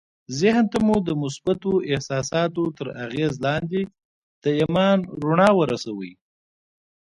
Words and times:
ذهن 0.39 0.65
ته 0.71 0.79
مو 0.85 0.95
د 1.07 1.09
مثبتو 1.23 1.71
احساساتو 1.91 2.63
تر 2.77 2.87
اغېز 3.05 3.33
لاندې 3.45 3.81
د 4.43 4.45
ايمان 4.59 4.97
رڼا 5.23 5.49
ورسوئ. 5.55 6.11